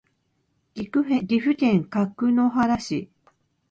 [0.73, 3.11] 岐阜県各務原市